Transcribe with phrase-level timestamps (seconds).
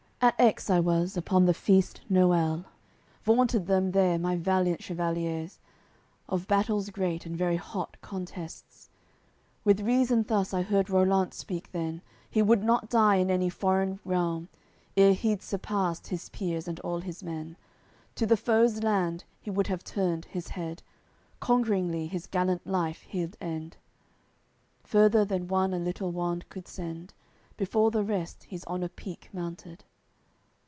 [0.23, 2.65] At Aix I was, upon the feast Noel,
[3.23, 5.57] Vaunted them there my valiant chevaliers,
[6.29, 8.91] Of battles great and very hot contests;
[9.63, 13.97] With reason thus I heard Rollant speak then: He would not die in any foreign
[14.05, 14.47] realm
[14.95, 17.57] Ere he'd surpassed his peers and all his men.
[18.13, 20.83] To the foes' land he would have turned his head,
[21.39, 23.77] Conqueringly his gallant life he'ld end."
[24.83, 27.15] Further than one a little wand could send,
[27.57, 29.83] Before the rest he's on a peak mounted.